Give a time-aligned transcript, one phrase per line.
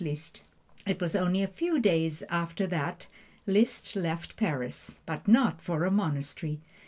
[0.87, 3.05] It was only a few days after that
[3.45, 6.59] Liszt left Paris but not for a monastery.